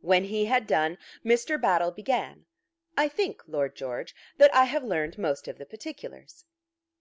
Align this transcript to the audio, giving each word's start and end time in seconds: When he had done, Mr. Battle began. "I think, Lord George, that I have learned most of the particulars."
When 0.00 0.24
he 0.24 0.46
had 0.46 0.66
done, 0.66 0.98
Mr. 1.24 1.56
Battle 1.60 1.92
began. 1.92 2.46
"I 2.96 3.06
think, 3.06 3.44
Lord 3.46 3.76
George, 3.76 4.12
that 4.36 4.52
I 4.52 4.64
have 4.64 4.82
learned 4.82 5.18
most 5.18 5.46
of 5.46 5.58
the 5.58 5.66
particulars." 5.66 6.44